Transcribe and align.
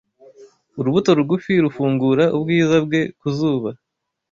`Urubuto 0.75 1.09
rugufi 1.17 1.53
rufungura 1.65 2.23
ubwiza 2.35 2.75
bwe 2.85 3.01
ku 3.19 3.27
zuba, 3.37 3.69